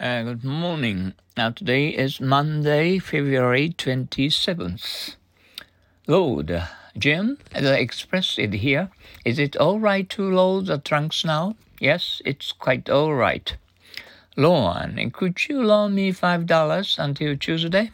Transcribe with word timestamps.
Uh, 0.00 0.22
good 0.22 0.42
morning. 0.42 1.14
Now, 1.36 1.50
today 1.50 1.88
is 1.90 2.20
Monday, 2.20 2.98
February 2.98 3.70
27th. 3.70 5.16
Load. 6.06 6.62
Jim, 6.98 7.38
the 7.52 7.78
express 7.78 8.38
it 8.38 8.54
here. 8.54 8.90
Is 9.24 9.38
it 9.38 9.56
all 9.56 9.78
right 9.78 10.08
to 10.10 10.22
load 10.22 10.66
the 10.66 10.78
trunks 10.78 11.24
now? 11.24 11.56
Yes, 11.78 12.20
it's 12.24 12.52
quite 12.52 12.90
all 12.90 13.14
right. 13.14 13.56
Loan, 14.36 15.10
could 15.12 15.48
you 15.48 15.62
loan 15.62 15.94
me 15.94 16.12
$5 16.12 16.98
until 16.98 17.36
Tuesday? 17.36 17.90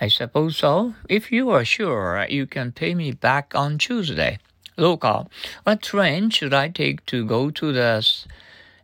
I 0.00 0.08
suppose 0.08 0.56
so. 0.56 0.94
If 1.08 1.30
you 1.30 1.50
are 1.50 1.64
sure, 1.64 2.26
you 2.28 2.46
can 2.46 2.72
pay 2.72 2.94
me 2.94 3.12
back 3.12 3.54
on 3.54 3.78
Tuesday. 3.78 4.38
Local. 4.76 5.30
What 5.64 5.82
train 5.82 6.30
should 6.30 6.54
I 6.54 6.68
take 6.68 7.04
to 7.06 7.26
go 7.26 7.50
to 7.50 7.72
the 7.72 8.06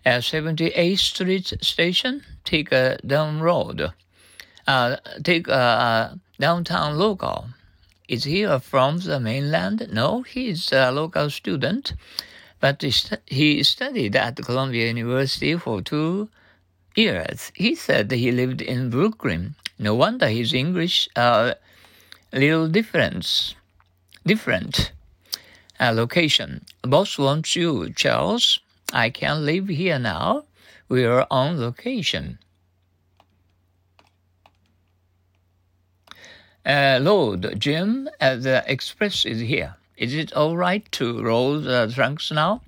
uh, 0.07 0.19
78th 0.19 0.99
Street 0.99 1.55
station? 1.61 2.23
Take 2.45 2.73
a 2.73 2.99
down 3.07 3.41
road. 3.41 3.93
Uh, 4.67 4.97
take 5.23 5.49
a 5.49 6.19
downtown 6.39 6.99
local. 6.99 7.47
Is 8.09 8.25
he 8.25 8.47
from 8.61 8.99
the 8.99 9.19
mainland? 9.19 9.89
No, 9.91 10.23
he's 10.23 10.73
a 10.73 10.91
local 10.91 11.31
student, 11.31 11.95
but 12.61 12.85
he 13.27 13.63
studied 13.63 14.17
at 14.17 14.37
Columbia 14.37 14.89
University 14.89 15.57
for 15.57 15.81
two 15.81 16.29
years. 16.95 17.51
He 17.55 17.75
said 17.75 18.11
he 18.11 18.31
lived 18.31 18.61
in 18.61 18.91
Brooklyn. 18.91 19.55
No 19.79 19.95
wonder 19.95 20.29
his 20.29 20.53
English 20.53 21.09
a 21.17 21.57
little 22.33 22.69
difference, 22.69 23.55
different. 24.27 24.93
Uh, 25.81 25.93
location. 25.93 26.65
Boss 26.83 27.19
wants 27.19 27.57
you, 27.57 27.93
Charles. 27.95 28.61
I 28.95 29.11
can't 29.11 29.41
live 29.41 29.67
here 29.67 29.99
now. 29.99 30.45
We're 30.89 31.27
on 31.29 31.61
location. 31.61 32.39
Uh, 36.65 37.01
Lord, 37.03 37.59
Jim, 37.59 38.09
uh, 38.21 38.37
the 38.37 38.63
express 38.69 39.25
is 39.27 39.41
here. 39.41 39.75
Is 39.97 40.15
it 40.15 40.33
all 40.35 40.57
right 40.57 40.91
to 40.93 41.21
roll 41.21 41.61
the 41.61 41.91
trunks 41.93 42.31
now? 42.31 42.63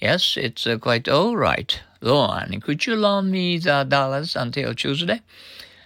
Yes, 0.00 0.36
it's 0.36 0.66
uh, 0.66 0.78
quite 0.78 1.08
all 1.08 1.36
right. 1.36 1.80
Loan, 2.00 2.60
could 2.60 2.84
you 2.84 2.96
loan 2.96 3.30
me 3.30 3.58
the 3.58 3.84
dollars 3.84 4.34
until 4.34 4.74
Tuesday? 4.74 5.22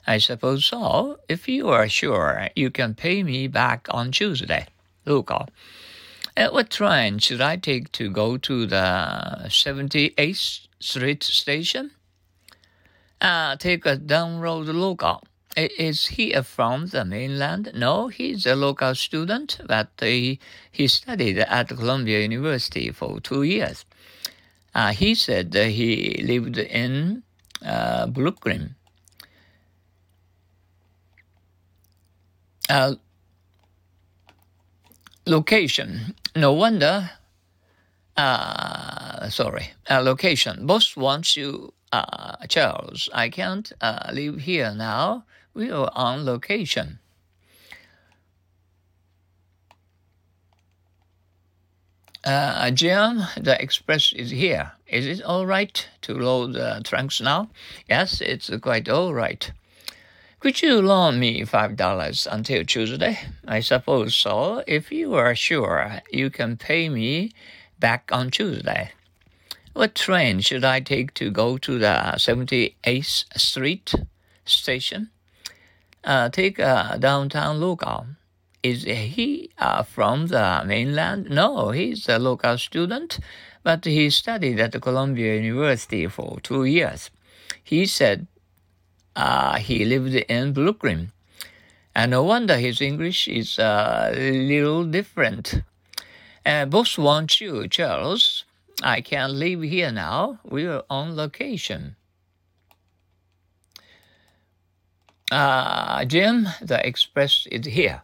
I 0.06 0.18
suppose 0.18 0.64
so. 0.64 1.18
If 1.28 1.48
you 1.48 1.68
are 1.68 1.88
sure, 1.88 2.48
you 2.56 2.70
can 2.70 2.94
pay 2.94 3.22
me 3.22 3.46
back 3.46 3.88
on 3.90 4.10
Tuesday. 4.10 4.66
Luca. 5.04 5.46
At 6.34 6.54
what 6.54 6.70
train 6.70 7.18
should 7.18 7.42
I 7.42 7.56
take 7.56 7.92
to 7.92 8.08
go 8.08 8.38
to 8.38 8.66
the 8.66 9.44
78th 9.48 10.66
Street 10.80 11.22
station? 11.22 11.90
Uh, 13.20 13.56
take 13.56 13.84
a 13.84 13.96
down 13.96 14.40
road 14.40 14.66
local. 14.68 15.22
Is 15.54 16.06
he 16.06 16.32
from 16.42 16.86
the 16.86 17.04
mainland? 17.04 17.72
No, 17.74 18.08
he's 18.08 18.46
a 18.46 18.56
local 18.56 18.94
student, 18.94 19.60
but 19.66 19.90
he, 20.00 20.40
he 20.70 20.88
studied 20.88 21.38
at 21.38 21.68
Columbia 21.68 22.20
University 22.20 22.90
for 22.90 23.20
two 23.20 23.42
years. 23.42 23.84
Uh, 24.74 24.92
he 24.92 25.14
said 25.14 25.52
he 25.52 26.22
lived 26.24 26.56
in 26.56 27.22
uh, 27.64 28.06
Brooklyn. 28.06 28.74
Uh, 32.70 32.94
location. 35.26 36.14
No 36.34 36.52
wonder. 36.52 37.10
Uh, 38.16 39.28
sorry. 39.28 39.72
Uh, 39.90 40.00
location. 40.00 40.66
Boss 40.66 40.96
wants 40.96 41.36
you, 41.36 41.72
uh, 41.92 42.36
Charles. 42.48 43.08
I 43.12 43.28
can't 43.28 43.72
uh, 43.80 44.10
live 44.12 44.40
here 44.40 44.74
now. 44.74 45.24
We 45.54 45.70
are 45.70 45.90
on 45.94 46.24
location. 46.24 46.98
Uh, 52.24 52.70
Jim, 52.70 53.22
the 53.36 53.60
express 53.60 54.12
is 54.12 54.30
here. 54.30 54.72
Is 54.86 55.06
it 55.06 55.22
all 55.22 55.44
right 55.44 55.88
to 56.02 56.14
load 56.14 56.52
the 56.52 56.80
trunks 56.84 57.20
now? 57.20 57.50
Yes, 57.88 58.20
it's 58.20 58.48
quite 58.60 58.88
all 58.88 59.12
right. 59.12 59.50
Could 60.42 60.60
you 60.60 60.82
loan 60.82 61.20
me 61.20 61.44
five 61.44 61.76
dollars 61.76 62.26
until 62.28 62.64
Tuesday? 62.64 63.16
I 63.46 63.60
suppose 63.60 64.16
so. 64.16 64.64
If 64.66 64.90
you 64.90 65.14
are 65.14 65.36
sure, 65.36 66.00
you 66.10 66.30
can 66.30 66.56
pay 66.56 66.88
me 66.88 67.30
back 67.78 68.10
on 68.10 68.32
Tuesday. 68.32 68.90
What 69.72 69.94
train 69.94 70.40
should 70.40 70.64
I 70.64 70.80
take 70.80 71.14
to 71.14 71.30
go 71.30 71.58
to 71.58 71.78
the 71.78 72.14
78th 72.16 73.38
Street 73.38 73.94
station? 74.44 75.10
uh, 76.02 76.28
take 76.28 76.58
a 76.58 76.96
downtown 76.98 77.60
local. 77.60 78.06
Is 78.64 78.82
he 78.82 79.50
uh, 79.58 79.84
from 79.84 80.26
the 80.26 80.64
mainland? 80.66 81.30
No, 81.30 81.70
he's 81.70 82.08
a 82.08 82.18
local 82.18 82.58
student, 82.58 83.20
but 83.62 83.84
he 83.84 84.10
studied 84.10 84.58
at 84.58 84.72
the 84.72 84.80
Columbia 84.80 85.36
University 85.36 86.08
for 86.08 86.40
two 86.42 86.64
years. 86.64 87.10
He 87.62 87.86
said 87.86 88.26
uh, 89.16 89.58
he 89.58 89.84
lived 89.84 90.14
in 90.14 90.52
Brooklyn. 90.52 91.12
And 91.94 92.12
no 92.12 92.22
wonder 92.22 92.56
his 92.56 92.80
English 92.80 93.28
is 93.28 93.58
a 93.58 94.12
little 94.14 94.84
different. 94.84 95.62
Uh, 96.44 96.64
boss 96.64 96.96
want 96.96 97.40
you, 97.40 97.68
Charles. 97.68 98.44
I 98.82 99.00
can't 99.00 99.34
live 99.34 99.62
here 99.62 99.92
now. 99.92 100.40
We're 100.42 100.82
on 100.88 101.14
location. 101.14 101.96
Uh, 105.30 106.04
Jim, 106.04 106.48
the 106.60 106.84
express 106.86 107.46
is 107.50 107.66
here. 107.66 108.02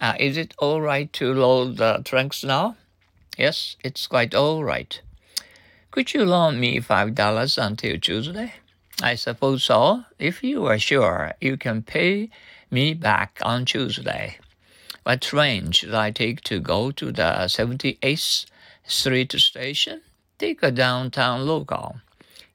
Uh, 0.00 0.14
is 0.18 0.36
it 0.36 0.54
all 0.58 0.80
right 0.80 1.12
to 1.12 1.32
load 1.32 1.76
the 1.76 2.02
trunks 2.04 2.42
now? 2.42 2.76
Yes, 3.38 3.76
it's 3.84 4.06
quite 4.06 4.34
all 4.34 4.64
right. 4.64 5.00
Could 5.90 6.12
you 6.14 6.24
loan 6.24 6.60
me 6.60 6.80
five 6.80 7.14
dollars 7.14 7.58
until 7.58 7.98
Tuesday? 7.98 8.54
I 9.02 9.14
suppose 9.14 9.64
so. 9.64 10.04
If 10.18 10.44
you 10.44 10.66
are 10.66 10.78
sure, 10.78 11.32
you 11.40 11.56
can 11.56 11.82
pay 11.82 12.28
me 12.70 12.92
back 12.92 13.38
on 13.42 13.64
Tuesday. 13.64 14.38
What 15.04 15.22
train 15.22 15.72
should 15.72 15.94
I 15.94 16.10
take 16.10 16.42
to 16.42 16.60
go 16.60 16.90
to 16.92 17.10
the 17.10 17.48
78th 17.48 18.44
Street 18.84 19.32
station? 19.32 20.02
Take 20.38 20.62
a 20.62 20.70
downtown 20.70 21.46
local. 21.46 21.96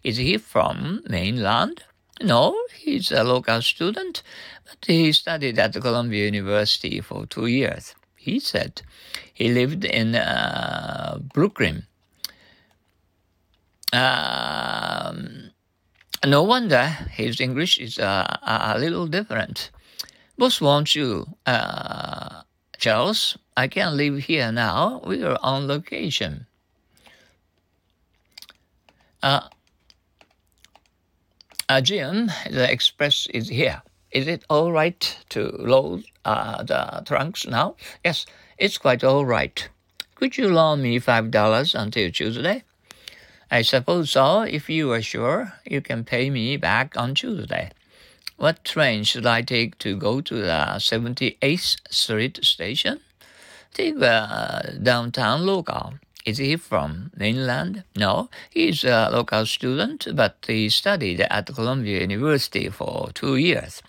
Is 0.04 0.18
he 0.18 0.38
from 0.38 1.02
mainland? 1.08 1.84
No, 2.22 2.56
he's 2.76 3.12
a 3.12 3.24
local 3.24 3.62
student, 3.62 4.22
but 4.66 4.78
he 4.86 5.12
studied 5.12 5.58
at 5.58 5.74
Columbia 5.74 6.26
University 6.26 7.02
for 7.02 7.26
two 7.26 7.48
years. 7.48 7.96
He 8.16 8.40
said 8.40 8.84
he 9.34 9.50
lived 9.52 9.84
in 9.84 10.16
uh, 10.16 11.18
Brooklyn. 11.34 11.88
Um, 13.92 14.65
no 16.26 16.44
wonder 16.44 16.86
his 17.12 17.40
English 17.40 17.78
is 17.78 18.00
uh, 18.00 18.38
a 18.44 18.78
little 18.80 19.08
different. 19.08 19.72
Boss 20.38 20.60
wants 20.60 20.96
you, 20.96 21.26
uh, 21.46 22.42
Charles. 22.78 23.38
I 23.56 23.68
can't 23.68 23.96
live 23.96 24.24
here 24.24 24.52
now. 24.52 25.02
We 25.06 25.24
are 25.24 25.38
on 25.42 25.68
location. 25.68 26.48
Uh, 29.24 29.48
uh, 31.70 31.82
Jim, 31.82 32.30
the 32.50 32.72
express 32.72 33.28
is 33.34 33.50
here. 33.50 33.82
Is 34.12 34.28
it 34.28 34.46
all 34.50 34.72
right 34.72 35.18
to 35.30 35.50
load 35.58 36.06
uh, 36.26 36.64
the 36.64 37.04
trunks 37.06 37.48
now? 37.48 37.76
Yes, 38.04 38.26
it's 38.58 38.78
quite 38.78 39.04
all 39.04 39.26
right. 39.26 39.68
Could 40.16 40.38
you 40.38 40.48
loan 40.50 40.82
me 40.82 41.00
five 41.00 41.32
dollars 41.32 41.76
until 41.76 42.12
Tuesday? 42.12 42.64
I 43.52 43.62
suppose 43.62 44.12
so. 44.12 44.42
If 44.42 44.70
you 44.70 44.92
are 44.92 45.02
sure, 45.02 45.54
you 45.66 45.82
can 45.82 46.04
pay 46.04 46.30
me 46.30 46.58
back 46.58 46.98
on 46.98 47.16
Tuesday. 47.16 47.72
What 48.38 48.66
train 48.66 49.04
should 49.04 49.26
I 49.26 49.42
take 49.42 49.78
to 49.80 49.96
go 49.96 50.20
to 50.22 50.36
the 50.36 50.76
78th 50.78 51.78
Street 51.90 52.44
station? 52.44 53.00
Take 53.74 54.00
the 54.00 54.80
downtown 54.82 55.46
local. 55.46 55.96
Is 56.26 56.40
he 56.40 56.56
from 56.56 57.12
mainland? 57.16 57.84
No, 57.96 58.30
he's 58.50 58.84
a 58.84 59.10
local 59.12 59.46
student, 59.46 60.08
but 60.14 60.38
he 60.48 60.70
studied 60.70 61.22
at 61.22 61.54
Columbia 61.54 62.02
University 62.02 62.68
for 62.70 63.12
two 63.14 63.36
years. 63.36 63.84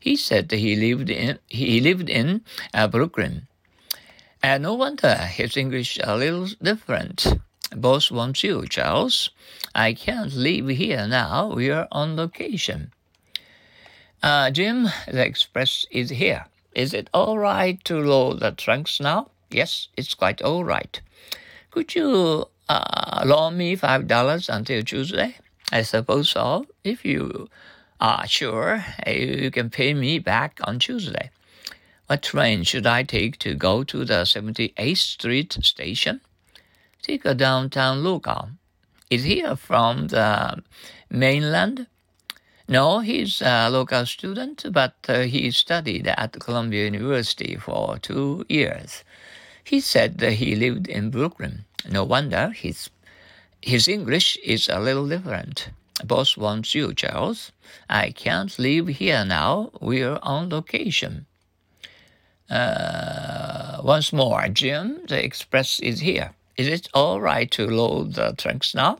He 0.00 0.16
said 0.16 0.50
he 0.50 0.74
lived 0.74 1.08
in 1.08 1.38
he 1.46 1.80
lived 1.80 2.08
in 2.08 2.42
uh, 2.74 2.88
Brooklyn. 2.88 3.46
And 4.42 4.64
no 4.64 4.74
wonder 4.74 5.14
his 5.14 5.56
English 5.56 5.98
is 5.98 6.04
a 6.04 6.16
little 6.16 6.48
different. 6.62 7.38
Boss 7.76 8.10
wants 8.10 8.42
you, 8.42 8.66
Charles. 8.66 9.30
I 9.74 9.92
can't 9.92 10.32
leave 10.34 10.68
here 10.68 11.06
now. 11.06 11.52
We 11.54 11.70
are 11.70 11.86
on 11.92 12.16
location. 12.16 12.92
Uh, 14.22 14.50
Jim, 14.50 14.88
the 15.06 15.24
express 15.24 15.86
is 15.90 16.10
here. 16.10 16.46
Is 16.74 16.94
it 16.94 17.10
all 17.12 17.38
right 17.38 17.82
to 17.84 17.98
load 17.98 18.40
the 18.40 18.52
trunks 18.52 19.00
now? 19.00 19.30
Yes, 19.50 19.88
it's 19.96 20.14
quite 20.14 20.42
all 20.42 20.64
right. 20.64 21.00
Could 21.70 21.94
you 21.94 22.46
uh, 22.68 23.22
loan 23.24 23.56
me 23.58 23.76
five 23.76 24.06
dollars 24.06 24.48
until 24.48 24.82
Tuesday? 24.82 25.36
I 25.70 25.82
suppose 25.82 26.30
so. 26.30 26.66
If 26.84 27.04
you 27.04 27.48
are 28.00 28.26
sure, 28.26 28.84
you 29.06 29.50
can 29.50 29.70
pay 29.70 29.92
me 29.94 30.18
back 30.18 30.60
on 30.64 30.78
Tuesday. 30.78 31.30
What 32.06 32.22
train 32.22 32.64
should 32.64 32.86
I 32.86 33.02
take 33.02 33.38
to 33.40 33.54
go 33.54 33.84
to 33.84 34.04
the 34.04 34.24
78th 34.24 34.96
Street 34.96 35.58
station? 35.62 36.22
Take 37.08 37.24
a 37.24 37.34
downtown 37.34 38.04
local. 38.04 38.50
Is 39.08 39.24
he 39.24 39.42
from 39.56 40.08
the 40.08 40.62
mainland? 41.08 41.86
No, 42.68 42.98
he's 42.98 43.40
a 43.40 43.70
local 43.70 44.04
student, 44.04 44.66
but 44.70 44.94
uh, 45.08 45.20
he 45.20 45.50
studied 45.50 46.06
at 46.06 46.38
Columbia 46.38 46.84
University 46.84 47.56
for 47.56 47.98
two 47.98 48.44
years. 48.50 49.04
He 49.64 49.80
said 49.80 50.18
that 50.18 50.32
he 50.32 50.54
lived 50.54 50.86
in 50.86 51.08
Brooklyn. 51.10 51.64
No 51.90 52.04
wonder 52.04 52.50
his 52.50 52.90
his 53.62 53.88
English 53.88 54.36
is 54.44 54.68
a 54.68 54.78
little 54.78 55.08
different. 55.08 55.70
Boss 56.04 56.36
wants 56.36 56.74
you, 56.74 56.92
Charles. 56.92 57.52
I 57.88 58.10
can't 58.10 58.58
leave 58.58 58.88
here 58.88 59.24
now. 59.24 59.70
We're 59.80 60.18
on 60.22 60.50
location. 60.50 61.24
Uh, 62.50 63.80
once 63.82 64.12
more, 64.12 64.46
Jim, 64.48 65.06
the 65.08 65.24
express 65.24 65.80
is 65.80 66.00
here. 66.00 66.34
Is 66.58 66.66
it 66.66 66.88
all 66.92 67.20
right 67.20 67.48
to 67.52 67.68
load 67.68 68.14
the 68.14 68.34
trunks 68.36 68.74
now? 68.74 68.98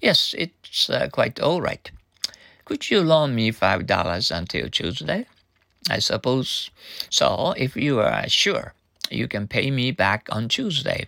Yes, 0.00 0.34
it's 0.38 0.88
uh, 0.88 1.08
quite 1.12 1.38
all 1.38 1.60
right. 1.60 1.90
Could 2.64 2.90
you 2.90 3.02
loan 3.02 3.34
me 3.34 3.50
five 3.50 3.86
dollars 3.86 4.30
until 4.30 4.70
Tuesday? 4.70 5.26
I 5.90 5.98
suppose 5.98 6.70
so. 7.10 7.52
If 7.58 7.76
you 7.76 8.00
are 8.00 8.26
sure, 8.28 8.72
you 9.10 9.28
can 9.28 9.46
pay 9.46 9.70
me 9.70 9.90
back 9.90 10.28
on 10.32 10.48
Tuesday. 10.48 11.06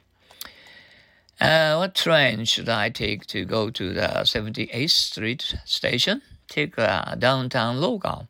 Uh, 1.41 1.77
what 1.77 1.95
train 1.95 2.45
should 2.45 2.69
I 2.69 2.91
take 2.91 3.27
to 3.29 3.47
go 3.47 3.71
to 3.71 3.93
the 3.95 4.25
78th 4.25 4.91
Street 4.91 5.55
station? 5.65 6.21
Take 6.49 6.77
a 6.77 7.17
downtown 7.19 7.81
local. 7.81 8.29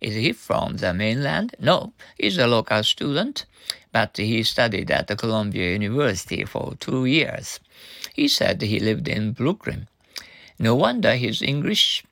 Is 0.00 0.14
he 0.14 0.32
from 0.32 0.78
the 0.78 0.94
mainland? 0.94 1.54
No, 1.60 1.92
he's 2.16 2.38
a 2.38 2.46
local 2.46 2.82
student, 2.82 3.46
but 3.92 4.16
he 4.16 4.42
studied 4.42 4.90
at 4.90 5.06
the 5.06 5.16
Columbia 5.16 5.72
University 5.72 6.44
for 6.44 6.74
two 6.80 7.04
years. 7.04 7.60
He 8.14 8.28
said 8.28 8.62
he 8.62 8.80
lived 8.80 9.08
in 9.08 9.32
Brooklyn. 9.32 9.88
No 10.58 10.74
wonder 10.74 11.14
his 11.16 11.42
English 11.42 12.04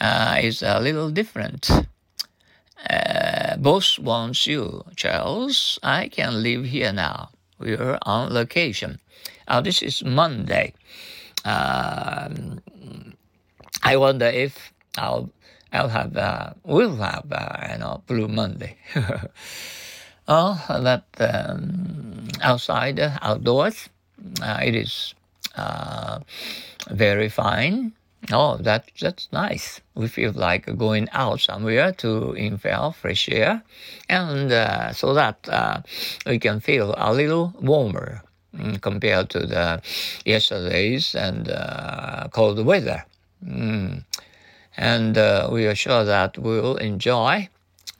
uh, 0.00 0.38
is 0.40 0.62
a 0.62 0.80
little 0.80 1.10
different. 1.10 1.70
Uh, 2.88 3.56
boss 3.56 3.98
wants 3.98 4.46
you, 4.46 4.84
Charles. 4.94 5.78
I 5.82 6.08
can 6.08 6.42
live 6.42 6.66
here 6.66 6.92
now. 6.92 7.30
We're 7.58 7.98
on 8.02 8.32
location. 8.32 9.00
Uh, 9.48 9.60
this 9.60 9.82
is 9.82 10.04
Monday. 10.04 10.74
Um, 11.44 12.60
I 13.82 13.96
wonder 13.96 14.26
if 14.26 14.72
I'll 14.98 15.30
I'll 15.72 15.88
have 15.88 16.16
uh, 16.16 16.50
will 16.64 16.96
have 16.96 17.26
uh, 17.30 17.68
you 17.72 17.78
know 17.78 18.02
Blue 18.06 18.28
Monday. 18.28 18.76
oh, 20.28 20.60
that 20.68 21.04
um, 21.20 22.28
outside 22.42 22.98
outdoors, 23.22 23.88
uh, 24.42 24.60
it 24.62 24.74
is 24.74 25.14
uh, 25.56 26.20
very 26.90 27.28
fine. 27.28 27.92
Oh, 28.32 28.56
that 28.56 28.90
that's 29.00 29.28
nice. 29.32 29.80
We 29.94 30.08
feel 30.08 30.32
like 30.32 30.66
going 30.76 31.08
out 31.12 31.40
somewhere 31.40 31.92
to 31.92 32.32
inhale 32.32 32.92
fresh 32.92 33.28
air, 33.28 33.62
and 34.08 34.50
uh, 34.50 34.92
so 34.92 35.14
that 35.14 35.48
uh, 35.48 35.82
we 36.26 36.38
can 36.38 36.60
feel 36.60 36.94
a 36.96 37.12
little 37.12 37.54
warmer 37.60 38.22
mm, 38.56 38.80
compared 38.80 39.30
to 39.30 39.46
the 39.46 39.80
yesterday's 40.24 41.14
and 41.14 41.48
uh, 41.48 42.26
cold 42.32 42.64
weather. 42.64 43.04
Mm. 43.44 44.02
And 44.76 45.16
uh, 45.16 45.48
we 45.52 45.66
are 45.66 45.74
sure 45.74 46.04
that 46.04 46.36
we 46.36 46.60
will 46.60 46.76
enjoy 46.76 47.48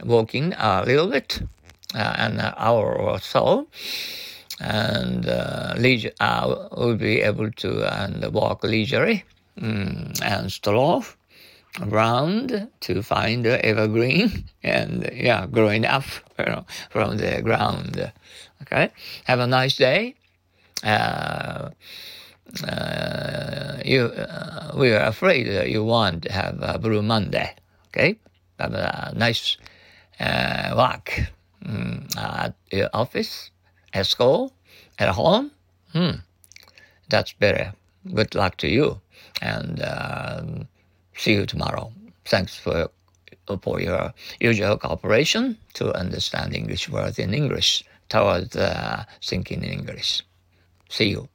walking 0.05 0.53
a 0.59 0.85
little 0.85 1.07
bit, 1.07 1.41
uh, 1.41 1.47
an 1.95 2.41
hour 2.57 2.95
or 2.99 3.21
so, 3.21 3.69
and 4.61 5.29
uh, 5.29 5.75
leisure, 5.77 6.13
we'll 6.77 6.97
be 6.97 7.21
able 7.21 7.51
to 7.53 7.85
and 8.01 8.33
walk 8.33 8.65
leisurely 8.65 9.25
mm, 9.61 10.23
and 10.23 10.51
stroll 10.51 11.05
around 11.83 12.69
to 12.81 13.03
find 13.03 13.45
the 13.45 13.65
evergreen 13.65 14.45
and 14.63 15.11
yeah, 15.13 15.47
growing 15.47 15.85
up 15.85 16.05
you 16.39 16.45
know, 16.47 16.65
from 16.91 17.17
the 17.19 17.43
ground. 17.43 18.13
Okay, 18.63 18.91
have 19.25 19.41
a 19.41 19.47
nice 19.47 19.77
day. 19.77 20.15
Uh, 20.83 21.71
uh, 22.67 23.77
you, 23.85 24.05
uh, 24.05 24.73
we 24.77 24.93
are 24.93 25.05
afraid 25.05 25.49
that 25.49 25.69
you 25.71 25.85
won't 25.85 26.29
have 26.31 26.59
a 26.63 26.79
Blue 26.79 27.03
Monday. 27.03 27.55
Okay, 27.89 28.19
have 28.59 28.73
a 28.73 29.13
nice 29.15 29.57
uh, 30.21 30.75
work 30.77 31.36
mm, 31.67 32.17
at 32.17 32.55
your 32.71 32.89
office, 32.93 33.51
at 33.93 34.07
school, 34.07 34.53
at 34.99 35.09
home. 35.09 35.51
Hmm. 35.93 36.21
That's 37.09 37.33
better. 37.33 37.73
Good 38.15 38.35
luck 38.35 38.57
to 38.59 38.69
you 38.69 39.01
and 39.43 39.83
um, 39.83 40.69
see 41.17 41.33
you 41.33 41.47
tomorrow. 41.47 41.93
Thanks 42.25 42.59
for, 42.59 42.91
for 43.63 43.81
your 43.81 44.13
usual 44.41 44.77
cooperation 44.79 45.59
to 45.75 45.95
understand 45.95 46.55
English 46.55 46.89
words 46.89 47.19
in 47.19 47.35
English 47.35 47.85
towards 48.09 48.57
uh, 48.57 49.05
thinking 49.23 49.63
in 49.63 49.71
English. 49.71 50.23
See 50.89 51.11
you. 51.11 51.29